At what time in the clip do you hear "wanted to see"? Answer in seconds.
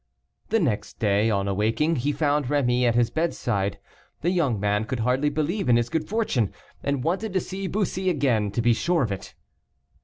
7.03-7.67